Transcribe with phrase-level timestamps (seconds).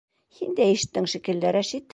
[0.37, 1.89] Һин дә ишеттең шикелле, Рәшит.